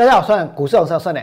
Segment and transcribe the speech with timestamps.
[0.00, 1.20] 大家好，算股市老师算呢。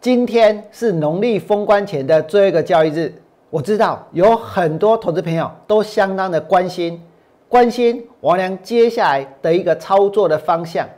[0.00, 3.12] 今天是农历封关前的最后一个交易日，
[3.50, 6.98] 我知道有很多投资朋友都相当的关心，
[7.50, 10.88] 关心王良接下来的一个操作的方向，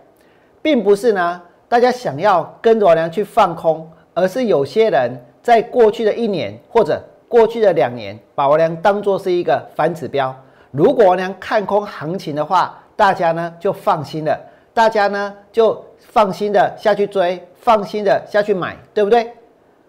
[0.63, 5.11] 并不是呢大家想要跟着王良去放空，而是有些人
[5.43, 10.33] 在过去的一年或者过去的两年，把王良当做是一个反指标。
[10.71, 14.39] 如果王良看空行情的话，大家呢就放心了，
[14.75, 17.41] 大家呢就放心的下去追。
[17.63, 19.31] 放心的下去买，对不对？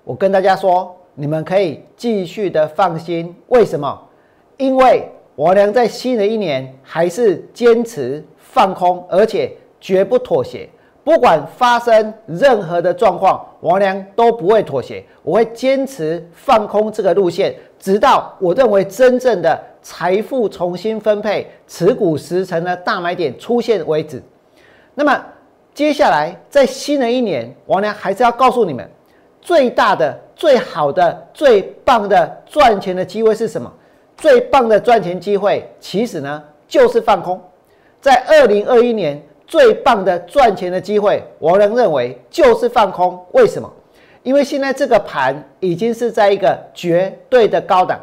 [0.04, 3.34] 我跟大家说，你们可以继续的放心。
[3.48, 3.98] 为什么？
[4.57, 5.07] 因为
[5.38, 10.67] 王良在新的一年还是坚持放空，而且绝不妥协。
[11.02, 15.02] 不管发生任何的状况，王良都不会妥协。
[15.23, 24.21] 我会坚持放空这个路线，直到我认为真正的财富重新分配、持股十成的大买点出现为止。
[24.93, 25.25] 那么。
[25.73, 28.85] 接下来，在新的一年，王良还是要告诉你们，
[29.39, 33.71] 最大的、最好的、最棒的赚钱的机会是什么？
[34.17, 37.41] 最棒的赚钱机会，其实呢，就是放空。
[38.01, 43.17] 在二零二一年，最棒的赚钱的机会，王良认为就是放空。
[43.31, 43.71] 为什么？
[44.23, 47.97] 因为现在这个盘已经是在一个绝对的高档。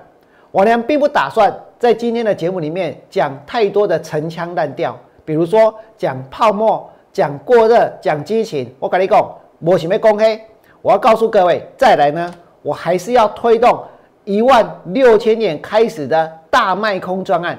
[0.52, 4.98] 王良并不打算在今天的节目里面讲太多的陈腔滥调，
[5.28, 6.88] 比如说讲泡沫。
[7.10, 9.20] 讲过热，讲激情，我跟你讲，
[9.60, 10.40] 我准备公黑。
[10.82, 13.82] 我要告诉各位，再来呢，我还是要推动
[14.22, 17.58] 一万六千点开始的大卖空专案。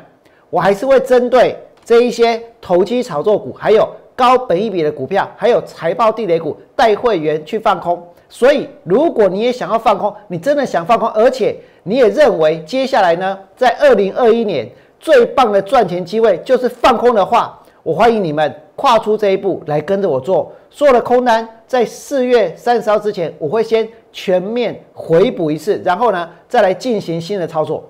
[0.50, 8.02] 我还是会针对这一些投机炒作股，还有高本益比的股票，还有财报地雷股，带会员去放空。
[8.30, 14.70] 所以，如果你也想要放空，你真的想放空，而且你也认为接下来呢，在二零二一年
[15.02, 18.54] 最棒的赚钱机会就是放空的话，我欢迎你们。
[18.80, 27.84] 跨出这一步来跟着我做，所有的空单在四月三十号之前，我会先全面回补一次，然后呢再来进行新的操作。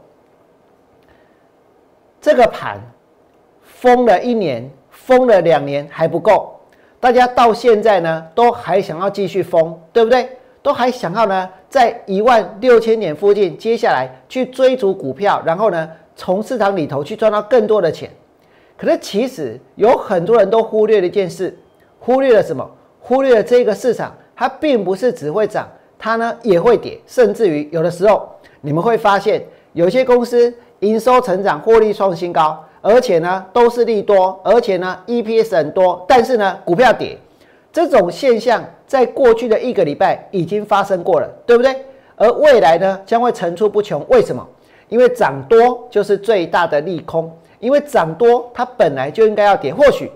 [2.20, 2.82] 这个盘
[3.62, 6.60] 封了一年，封了两年还不够，
[7.00, 10.28] 大家到现在呢都还想要继续封，对不对？
[10.64, 18.10] 都还想要呢在一万六千点附近，接下来去追逐股票，然后呢从市场里头去赚到更多的钱。
[18.80, 21.54] 可是，其实有很多人都忽略了一件事，
[22.00, 22.66] 忽略了什么？
[23.02, 25.68] 忽略了这个市场，它并不是只会涨，
[25.98, 28.30] 它呢也会跌，甚至于有的时候，
[28.62, 37.18] 你们会发现有些公司营收成长、获利创新高，而且呢都是利多，而且呢 EPS 很多，但是呢股票跌，
[37.74, 41.76] 这种现象在过去的一个礼拜已经发生过了，对不对？
[42.16, 44.06] 而未来呢将会层出不穷。
[44.08, 44.48] 为什么？
[44.88, 47.30] 因为涨多就是最大的利空。
[47.60, 49.74] 因为涨多，它本来就应该要跌。
[49.74, 50.12] 或许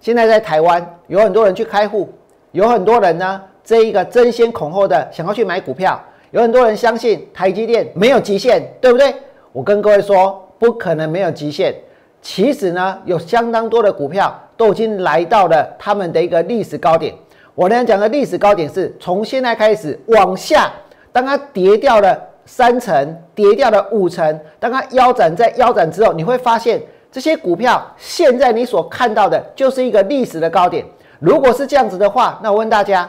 [0.00, 2.12] 现在在台湾有很多人去开户，
[2.52, 6.00] 有很多人呢，这一个争先恐后的想要去买股票，
[6.30, 9.14] 有很多人相信台积电没有极限，对不对？
[9.52, 11.74] 我跟各位说，不可能没有极限。
[12.22, 17.14] 其实呢，有相当多的股票都已经来到了他们的一个历史高点。
[17.54, 20.72] 我呢讲的历史高点是从现在开始往下，
[21.12, 22.29] 当它跌掉了。
[22.52, 30.84] 三成跌掉了五成，当它腰斩在腰斩之后，你会发现这些股票现在你所看到的就是一个历史的高点。
[31.20, 33.08] 如果是这样子的话，那我问大家，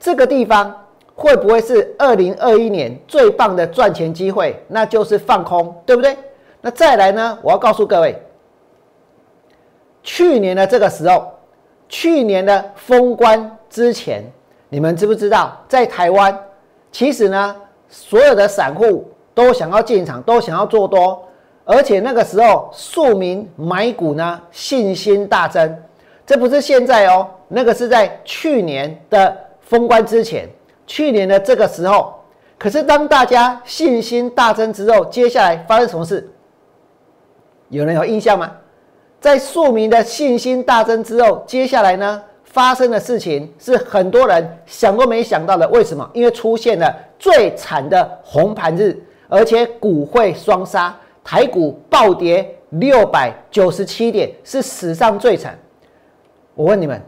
[0.00, 0.76] 这个地方
[1.14, 4.60] 会不会是二零二一年最棒的赚钱机会？
[4.66, 6.16] 那就是放空，对不对？
[6.60, 7.38] 那再来呢？
[7.42, 8.20] 我要告诉各位，
[10.02, 11.30] 去年的这个时候，
[11.88, 14.24] 去年的封关之前，
[14.68, 16.36] 你们知不知道在台湾，
[16.90, 17.54] 其实呢？
[17.90, 21.22] 所有的散户都想要进场，都想要做多，
[21.64, 25.76] 而且那个时候庶民买股呢信心大增。
[26.24, 30.48] 这不是现在哦，那个是在去年的封关之前，
[30.86, 32.14] 去年的这个时候。
[32.56, 36.30] 可是当大家信心大增之后，接下来发生什么事？
[37.70, 38.52] 有人有印象吗？
[39.18, 42.22] 在庶民的信心大增之后，接下来呢？
[42.50, 45.68] 发生的事情是很多人想都没想到的。
[45.68, 46.08] 为什么？
[46.12, 55.56] 因为出现了最惨的红盘日，而且股汇双杀，台股暴跌六百九十七点，是史上最惨。
[56.56, 57.00] 我问你们，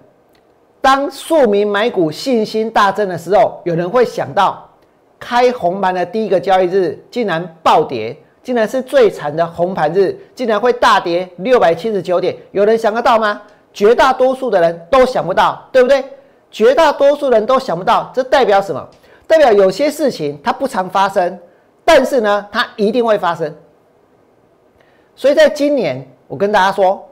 [0.80, 4.70] 当庶民买股信心大增的时候，有人会想到
[5.18, 12.36] 开红盘的第一个交易日竟然暴跌，竟然是最惨的红盘日，竟然会大跌六百七十九点？
[12.52, 13.42] 有人想得到吗？
[13.72, 16.04] 绝大多数的人都想不到，对不对？
[16.50, 18.86] 绝大多数人都想不到，这代表什么？
[19.26, 21.38] 代表有些事情它不常发生，
[21.84, 23.54] 但是呢，它一定会发生。
[25.16, 27.02] 所以在今年，我跟大家说，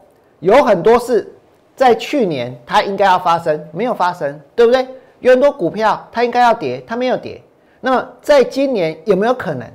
[0.41, 1.33] 有很多事
[1.75, 4.87] 在去年它应该要发生，没有发生，对不对？
[5.21, 7.41] 有很多股票它应该要跌，它没有跌。
[7.81, 9.67] 那么在今年有没有可能，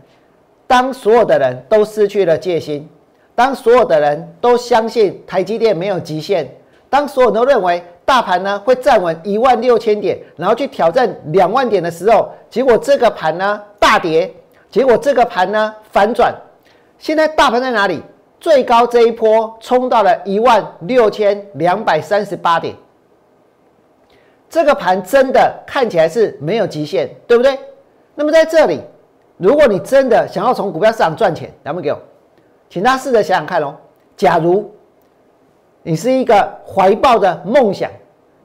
[0.67, 2.87] 当所有的人都失去了戒心，
[3.33, 6.47] 当所有的人都相信台积电没有极限，
[6.95, 14.33] 当所有人都认为大盘呢会站稳一万六千点，然后去挑战两万点的时候，结果这个盘呢大跌，
[14.69, 16.33] 结果这个盘呢反转。
[16.97, 18.01] 现在大盘在哪里？
[18.39, 22.73] 最高这一波冲到了一万六千两百三十八点，
[24.49, 27.59] 这个盘真的看起来是没有极限，对不对？
[28.13, 28.79] 那么在这里，
[29.35, 31.99] 如果你真的想要从股票市场赚钱，能不能给我？
[32.69, 33.75] 请大家试着想想看喽。
[34.15, 34.73] 假如
[35.87, 37.91] 你是一个怀抱着梦想、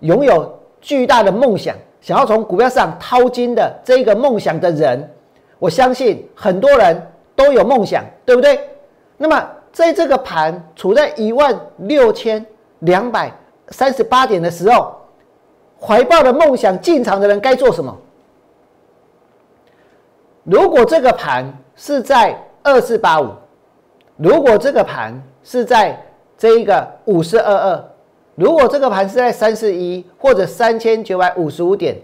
[0.01, 5.11] 拥有巨大的梦想，想要从股票市场掏金的这个梦想的人，
[5.59, 8.61] 我相信很多人都有梦想，对不对？
[9.17, 9.51] 那么。
[9.73, 12.45] 在这个盘处在一万六千
[12.81, 13.33] 两百
[13.69, 14.97] 三十八点的时候，
[15.81, 17.97] 怀抱的梦想进场的人该做什么？
[20.43, 23.29] 如果这个盘是在二四八五，
[24.17, 25.15] 如果这个盘
[25.45, 25.97] 是在
[26.41, 27.85] 这一个五四二二，
[28.35, 31.95] 如果这个盘是在三四一或者三千九百五十五点，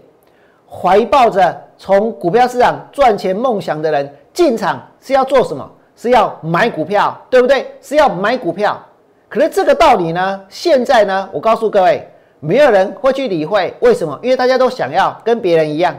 [0.69, 5.67] 怀抱着从股票市场赚钱梦想的人进场是要做什么？
[5.95, 7.65] 是要买股票，对不对？
[7.81, 8.79] 是要买股票。
[9.27, 10.39] 可是这个道理呢？
[10.49, 11.27] 现在呢？
[11.33, 12.07] 我告诉各位，
[12.39, 13.73] 没有人会去理会。
[13.79, 14.19] 为什么？
[14.21, 15.95] 因为大家都想要跟别人一样，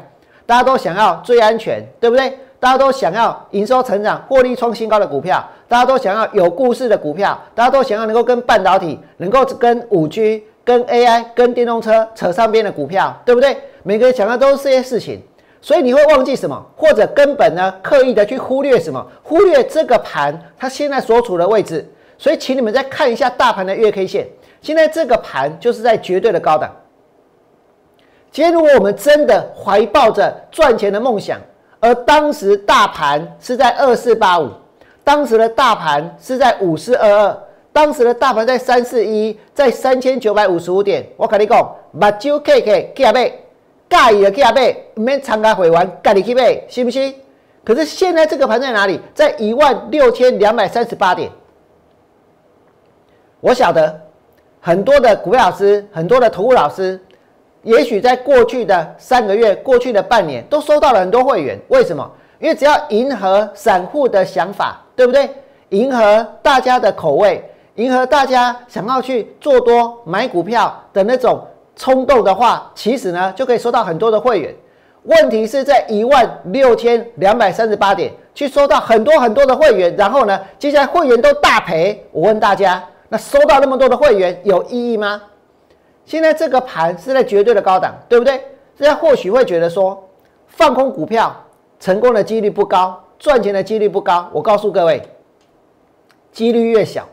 [0.46, 2.38] 大家都想要最安全，对不对？
[2.60, 13.56] 大家都想要营收成长、获利创新高的股票，大家都想要有故事的股票，大家都想要能够跟半导体、能够跟五 G、跟 AI、跟电动车扯上边的股票，对不对？
[13.82, 15.22] 每个人想要都是这些事情。
[15.60, 21.88] 所以你会忘记什么，或者根本呢刻意的去忽略什么，忽略这个盘它现在所处的位置。
[22.16, 24.28] 所以，请你们再看一下大盘的月 K 线，
[24.61, 26.70] 现在这个盘就是在绝对的高档。
[28.31, 31.40] 今天如果我们真的怀抱着赚钱的梦想，
[31.80, 34.50] 而当时大盘是在二四八五，
[35.04, 37.38] 当时的大盘是在五四二二，
[37.72, 41.58] 当时的大盘在三四一，在三千九百五十五点，我跟你讲，
[41.92, 43.44] 目睭 K K 加倍。
[43.90, 47.14] 介意的去买，唔免参加会员，家己去买，信不信？
[47.64, 49.00] 可是现在这个盘在哪里？
[49.14, 51.30] 在一万六千两百三十八点。
[53.40, 53.98] 我晓得
[54.60, 57.00] 很多的股票老师，很多的投顾老师，
[57.68, 61.58] 也许在过去的三个月、过去的半年，都收到了很多会员。
[61.68, 62.10] 为什么？
[62.40, 65.28] 因为只要迎合散户的想法，对不对？
[65.68, 67.44] 迎合大家的口味，
[67.74, 71.46] 迎合大家想要去做多买股票的那种。
[71.80, 74.52] 冲动的话，其实呢就可以收到很多的会员。
[75.04, 82.04] 问题是在一万六千两百三十八点去收到很多很多的会员，然后呢，接下来会员都大赔。
[82.10, 85.22] 我问大家，那收到那么多的会员有意义吗？
[86.08, 88.38] 现在这个盘是在绝对的高档，对不对？
[88.78, 90.08] 大家或许会觉得说，
[90.46, 91.37] 放空股票
[91.78, 94.26] 成功的几率不高，赚钱的几率不高。
[94.32, 95.02] 我告诉各位，
[96.32, 97.06] 几率越小，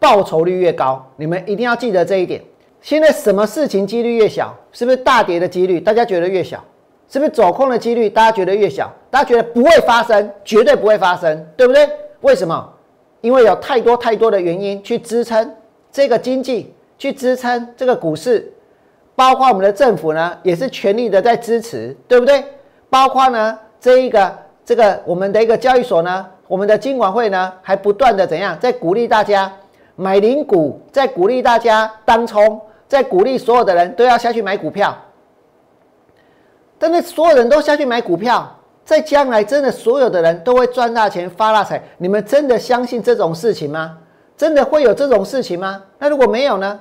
[0.00, 1.06] 报酬率越高。
[1.14, 2.42] 你们一定要记得这一点。
[2.80, 6.60] 现在什么事情几率越小，是不是大跌的几率大家觉得越小？
[7.08, 8.92] 是不是走空的几率大家觉得越小？
[9.08, 11.88] 大家觉得不会发生，绝对不会发生，对不对？
[12.22, 12.72] 为什么？
[13.20, 15.54] 因为有太多太多的原因去支撑
[15.92, 18.52] 这个经济，去支撑这个股市，
[19.14, 22.44] 包括我们的政府呢，也是全力的在支持，对不对？
[22.88, 29.52] 包括呢，这一个这个我们的一个交易所呢，我们的金管会呢，还不断的怎样在鼓励大家
[29.94, 32.60] 买零股，在鼓励大家当冲。
[32.88, 34.96] 在鼓励所有的人都要下去买股票，
[36.78, 38.48] 但是所有人都下去买股票，
[38.84, 41.82] 在将来真的所有的人都会赚大钱发大财？
[41.98, 43.98] 你们真的相信这种事情吗？
[44.36, 45.82] 真的会有这种事情吗？
[45.98, 46.78] 那如果没有呢？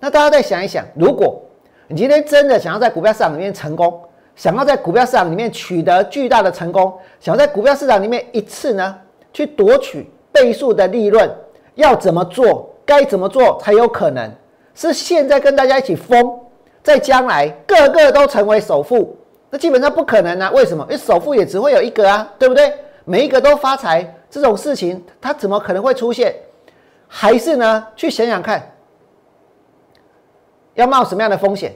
[0.00, 1.40] 那大家再想一想，如果
[1.88, 4.00] 你今天真的想要在股票市场里面成功，
[4.34, 8.96] 想要在股票市场里面取得巨大的成功，想要在股票市场里面一次呢
[9.32, 11.30] 去夺取倍数的利润，
[11.74, 12.70] 要怎么做？
[12.86, 14.30] 该怎么做才有可能？
[14.74, 16.38] 是现在跟大家一起疯，
[16.82, 19.16] 在将来个个都成为首富，
[19.48, 20.50] 那基本上不可能啊！
[20.50, 20.84] 为什么？
[20.84, 22.72] 因为首富也只会有一个啊，对不对？
[23.04, 26.34] 每一个都发财这种事情，它怎么可能会出现？
[27.16, 27.86] 还是呢？
[27.94, 28.74] 去想想看，
[30.74, 31.72] 要冒什么样的风险？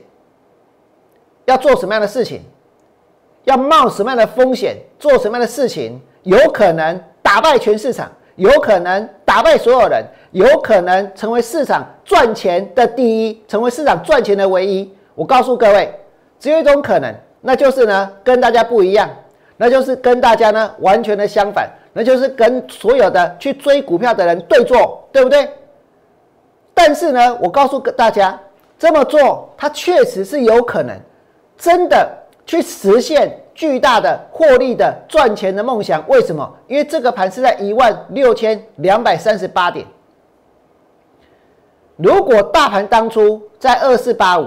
[1.44, 2.42] 要做什么样的事情？
[3.44, 4.76] 要冒什么样的风险？
[4.98, 6.02] 做什么样的事情？
[6.24, 8.10] 有可能打败全市场？
[8.34, 10.04] 有可能打败所有人？
[10.32, 14.92] 有可能成为市场赚钱的第一，成为市场赚钱的唯一。
[15.14, 15.94] 我告诉各位，
[16.40, 19.08] 只有一种可能，那就是呢，跟大家不一样，
[19.56, 25.48] 那就是跟大家呢完全的相反，那就是跟所有的去追股票的人对坐，对不对？
[26.74, 28.38] 但是呢，我告诉大家，
[28.78, 30.96] 这么做，它确实是有可能
[31.56, 32.08] 真的
[32.46, 36.04] 去实现巨大的获利的赚钱的梦想。
[36.08, 36.48] 为什么？
[36.68, 39.84] 因为这个盘是在一万六千两百三十八点。
[41.96, 44.46] 如果大盘当初在二四八五，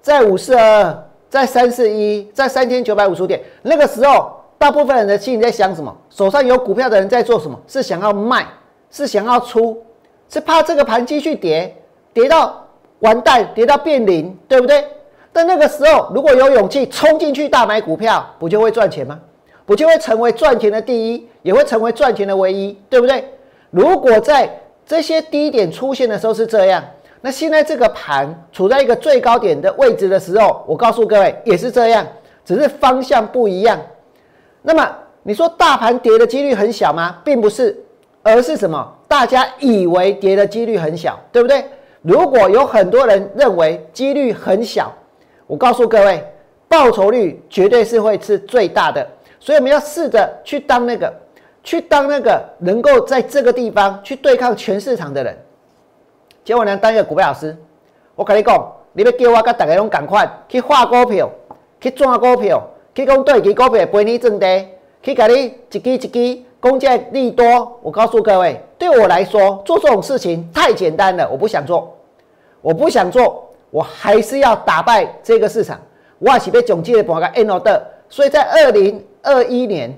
[0.00, 5.96] 在五四二二，在三四一，在三千九百五十点，那个时候，大部分人的心里在想什么？
[6.10, 7.58] 手上有股票的人在做什么？
[7.68, 8.44] 是想要卖，
[8.90, 9.80] 是想要出，
[10.28, 11.74] 是怕这个盘继续跌，
[12.12, 12.66] 跌到
[12.98, 14.84] 完蛋，跌到变零，对不对？
[15.32, 19.20] 但那个时候，如果有勇气冲进去大买股票，不就会赚钱吗？
[19.64, 23.24] 不就会成为赚钱的第一，也会成为赚钱的唯一，对不对？
[23.70, 24.50] 如果在
[24.84, 26.82] 这些低点出现的时候是这样，
[27.20, 32.04] 那现在这个盘处在一个最高点的位置的时候，我告诉各位也是这样，
[32.44, 33.78] 只是方向不一样。
[34.62, 34.88] 那么
[35.22, 37.16] 你说大盘跌的几率很小吗？
[37.24, 37.78] 并不是，
[38.22, 38.96] 而是什么？
[39.06, 41.64] 大家以为跌的几率很小，对不对？
[42.02, 44.92] 如果有很多人认为几率很小，
[45.46, 46.24] 我告诉各位，
[46.68, 49.06] 报酬率绝对是会是最大的。
[49.40, 51.12] 所以我们要试着去当那个。
[51.64, 55.36] 去当那个能够在这个地方去对抗全市场的人，
[56.42, 57.54] 结果呢，当一个股票老师，
[58.14, 61.28] 我跟你讲，你要叫我跟大家拢赶快去画股票，
[61.78, 62.62] 去赚股票，
[62.98, 64.66] 去讲对其股票陪你挣的，
[65.04, 67.78] 去给你一支一支公价利多。
[67.80, 71.96] 我告诉各位，对我来说做这种事情太简单了，我不想做，
[72.60, 75.80] 我不想做，我还是要打败这个市场。
[76.18, 79.96] 我还是被总结的把个 N O 的，所以在二零二一年。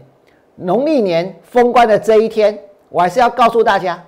[0.57, 2.59] 农历年封关的这一天，
[2.91, 3.99] 我还是要告诉大家，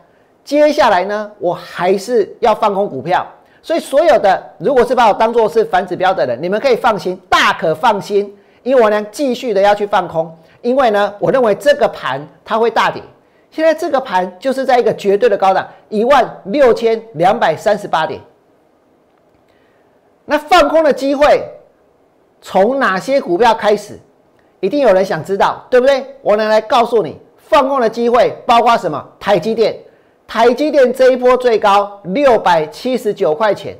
[0.44, 3.26] 接下来呢，我还是要放空股票。
[3.62, 13.02] 所以，所有的如果是把我当做是反指标的人，你们可以放心，大可放心，因为我呢继续的要去放空，因为呢，我认为这个盘它会大跌。
[13.50, 18.20] 现在这个盘就是在一个绝对的高档，一万六千两百三十八点。
[20.24, 21.44] 那放空的机会
[22.40, 23.98] 从哪些股票开始？
[24.60, 26.06] 一定有人想知道，对不对？
[26.22, 29.04] 我能来告诉你，放空的机会包括什么？
[29.18, 29.76] 台积电，
[30.26, 33.76] 台积电这一波最高六百七十九块钱，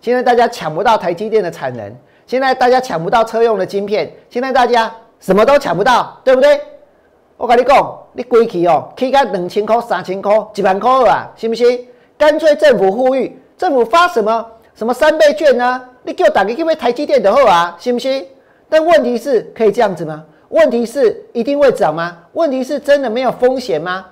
[0.00, 1.90] 现在大家抢不到台积电的产能，
[2.26, 6.60] 现在大家抢不到车用的晶片，现在大家什么都抢不到，对不对？
[7.36, 11.86] 我跟你讲，你归期哦，起个两千块、三千块、几万块啊，信不信？
[12.18, 15.80] 干脆政府呼吁，政府发什么什么三倍券呢？
[16.02, 18.26] 你叫大家去买台积电就好啊，信不信？
[18.68, 20.24] 但问题是，可以这样子吗？
[20.48, 22.16] 问题是一定会涨吗？
[22.32, 24.06] 问题是真的没有风险吗？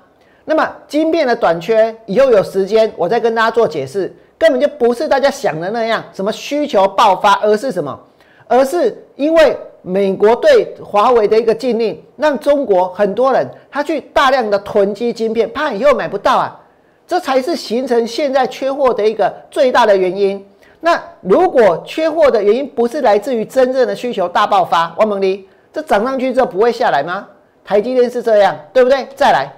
[0.44, 7.98] 那么晶片的短缺，以后有时间我再跟大家做解释，根本就不是大家想的那样，什么需求爆发，而是什么？
[8.46, 16.60] 而是因为美国对华为的一个禁令，让中国很多人他去大量的囤积晶片，怕以后买不到啊，
[17.06, 20.44] 这才是形成现在缺货的一个最大的原因。
[20.80, 27.26] 那如果缺货的原因不是来自于真正的需求大爆发，王蒙离，这涨上去之后不会下来吗？
[27.64, 29.08] 台积电是这样，对不对？
[29.16, 29.50] 再来，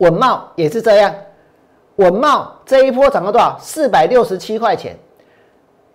[0.00, 1.14] 稳茂也是这样，
[1.96, 3.56] 稳茂这一波涨了多少？
[3.60, 4.96] 四百六十七块钱。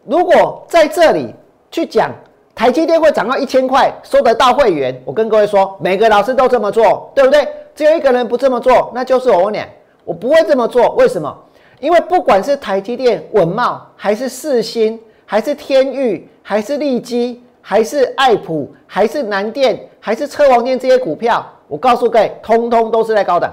[0.03, 1.33] 如果在这里
[1.71, 2.12] 去讲
[2.53, 7.47] 台积电会涨到一千块，收得到会员，我跟各位说，每个老师都这么做，对不对？
[7.74, 9.67] 只有一个人不这么做，那就是我俩，
[10.03, 11.35] 我不会这么做，为什么？
[11.79, 23.51] 因为不管是台积电、稳茂，还是四星，还是天域，还是利基，还是爱普，还是南电，还是车王电这些股票，我告诉各位，通通都是在高档。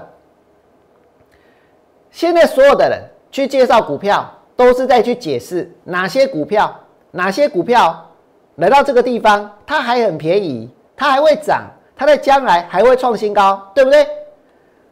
[2.13, 3.01] 现在所有的人
[3.31, 6.73] 去介绍股票，都是在去解释哪些股票，
[7.09, 8.07] 哪些股票
[8.57, 11.63] 来到这个地方，它还很便宜，它还会涨，
[11.95, 14.07] 它在将来还会创新高，对不对？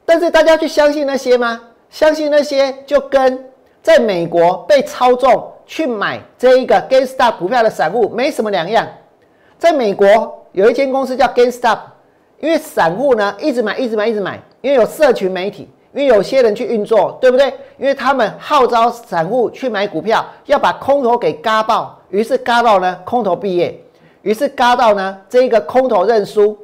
[0.03, 1.61] 但是大家去相信那些吗？
[1.91, 3.45] 相信那些就跟
[3.83, 8.87] 在美国被操纵去买这一个 GameStop 股票的散户没什么两样。
[9.59, 11.77] 在美国有一间公司叫 GameStop，
[12.39, 17.47] 因为散户呢一直买一直买一直买，因为有社群媒体，因为有些人去运作，对不对？
[17.77, 23.77] 因为他们号召散户去买股票，要把空头给嘎爆，于是嘎到呢空头毕业，
[24.21, 26.57] 于是嘎到呢这一个空头认输。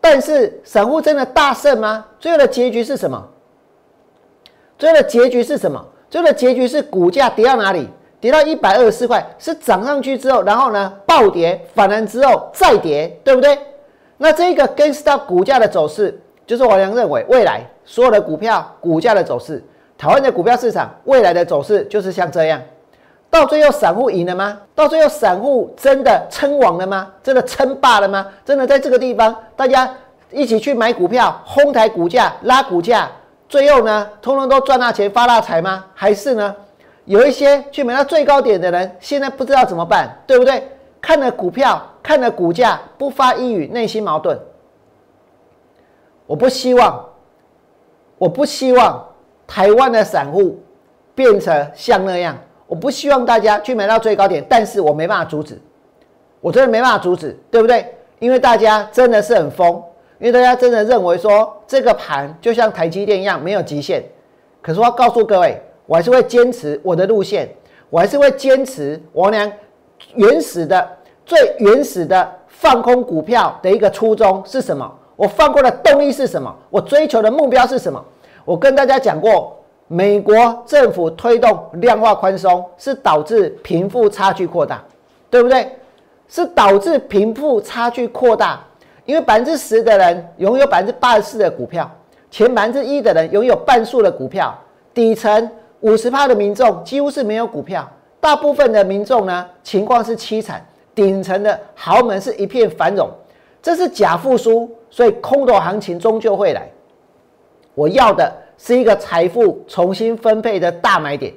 [0.00, 2.06] 但是散户真的大胜吗？
[2.18, 3.22] 最后的结局是什么？
[4.78, 5.84] 最后的结局是什么？
[6.08, 7.86] 最后的结局是股价跌到哪里？
[8.18, 13.58] 跌到一百二十四块，是涨上去之后，然后呢暴跌，反弹之后再跌，对不对？
[14.16, 19.62] 那这个跟到股价的走势，就是我良认为未来所有的股票股价的走势，
[19.96, 22.60] 台湾的股票市场未来的走势就是像这样。
[23.30, 24.58] 到最后散户赢了吗？
[24.74, 27.06] 到最后散户真的称王了吗？
[27.22, 28.26] 真的称霸了吗？
[28.44, 29.88] 真的在这个地方大家
[30.32, 33.08] 一起去买股票，哄抬股价，拉股价？
[33.48, 35.84] 最后呢，通通都赚大钱发大财吗？
[35.94, 36.52] 还是呢，
[37.04, 40.68] 有一些去买到最高点的人，现在不知道怎么办，对不对？
[41.00, 44.36] 看了股票，看了股价，不发一语，内心矛盾。
[46.30, 47.04] 我不希望，
[48.16, 49.04] 我不希望
[49.48, 50.60] 台湾的散户
[51.12, 52.38] 变成像那样。
[52.68, 55.60] 我不希望大家去买到最高点，但是我没办法阻止，
[56.40, 57.84] 我真的没办法阻止，对不对？
[58.20, 59.82] 因为大家真的是很疯，
[60.20, 64.00] 因为大家真的认为说这个盘就像台积电一样没有极限。
[64.62, 67.48] 可是我要告诉各位，我还是会坚持我的路线，
[67.88, 69.50] 我还是会坚持王良
[70.14, 70.88] 原始的、
[71.26, 74.88] 最原始的放空股票的一个初衷是什么？
[75.20, 76.50] 我放过的动力是什么？
[76.70, 78.02] 我追求的目标是什么？
[78.42, 79.54] 我跟大家讲过。
[79.92, 84.80] 美国政府推动量化宽松，是导致贫富差距扩大，
[85.28, 85.68] 对不对？
[86.28, 88.60] 是导致贫富差距扩大，
[89.04, 91.90] 因为百分之十的人拥有百分之八十四的股票，
[92.30, 94.56] 前百分之一的人拥有半数的股票，
[94.94, 95.50] 底层
[95.80, 97.86] 五十趴的民众几乎是没有股票，
[98.20, 103.10] 大部分的民众呢情况是凄惨，顶层的豪门是一片繁荣，
[103.62, 106.70] 这是假复苏，所以空头行情终究会来。
[107.74, 108.32] 我要的。
[108.62, 111.32] 是一个财富重新分配的大买点。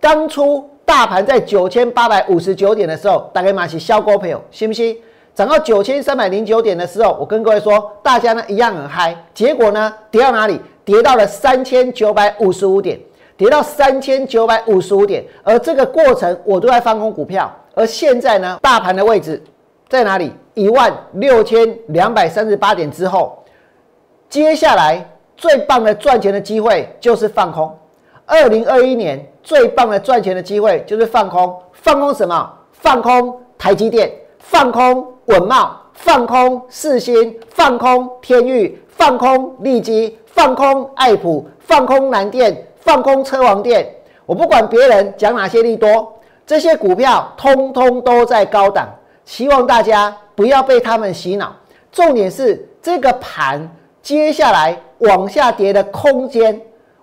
[0.00, 4.96] 当初大盘在九千八百五十九点的时候，大概买起销高朋友，信不信？
[5.34, 9.14] 涨到九千三百零九点的时候，我跟各位说，大家呢一样很嗨。
[9.34, 10.58] 结果呢，跌到哪里？
[10.82, 12.98] 跌到了三千九百五十五点，
[13.36, 15.22] 跌到三千九百五十五点。
[15.42, 17.54] 而这个过程，我都在放空股票。
[17.74, 19.44] 而现在呢，大盘的位置
[19.90, 20.32] 在哪里？
[20.56, 23.44] 一万六千两百三十八点之后，
[24.28, 25.06] 接下来。
[25.38, 27.70] 最棒的赚钱的机会就是放空。
[28.24, 31.54] 二零二一年最棒的赚钱的机会就是放空。
[31.74, 32.50] 放空什么？
[32.72, 43.86] 放空台积电，放空稳茂，放空四新，放空天域，放空利基，放空爱普，放空南电，放空车王电。
[44.24, 46.14] 我不管别人讲哪些利多，
[46.46, 48.88] 这些股票通通都在高档。
[49.26, 51.54] 希望大家不要被他们洗脑。
[51.92, 54.80] 重点是这个盘接下来。
[55.00, 56.58] 往下跌的空间，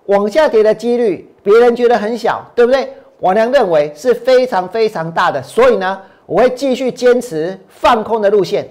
[0.06, 2.92] 往下跌的几率，别人觉得很小，对不对？
[3.20, 8.68] 王良认为是非常非常大的，所以呢，我会继续坚持放空的路线。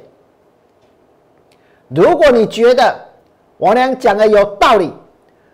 [1.87, 2.93] 如果你觉得
[3.59, 4.91] 王良讲的有道理，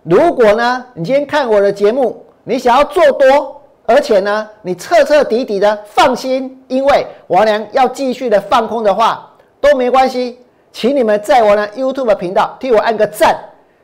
[0.01, 3.58] 如果呢，你今天看我的节目，你想要做多，
[3.89, 9.27] 而且呢，你彻彻底底的放心，因为王良要继续的放空的话，
[9.59, 10.37] 都没关系，
[10.71, 13.35] 请你们在我的 YouTube 频道替我按个赞。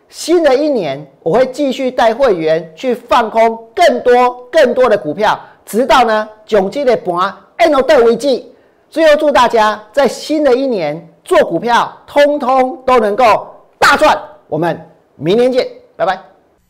[0.08, 8.44] 新的一年，我会继续带会员去放空更多更多的股票，直到呢总结的盘 N 的为止。
[8.91, 13.48] 最后祝大家在新的一年做股票，通通都能够
[13.80, 14.15] 大赚。
[14.50, 14.80] 我们
[15.15, 16.35] 明年见，拜拜。